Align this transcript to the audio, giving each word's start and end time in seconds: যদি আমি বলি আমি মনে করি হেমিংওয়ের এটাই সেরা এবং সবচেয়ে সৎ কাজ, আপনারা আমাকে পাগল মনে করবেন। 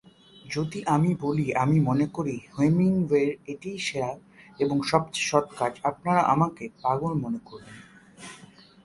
যদি 0.45 0.79
আমি 0.85 1.11
বলি 1.15 1.45
আমি 1.53 1.77
মনে 1.79 2.05
করি 2.13 2.35
হেমিংওয়ের 2.55 3.29
এটাই 3.47 3.77
সেরা 3.79 4.11
এবং 4.59 4.77
সবচেয়ে 4.81 5.27
সৎ 5.29 5.47
কাজ, 5.57 5.73
আপনারা 5.83 6.21
আমাকে 6.23 6.63
পাগল 6.81 7.11
মনে 7.15 7.39
করবেন। 7.45 7.77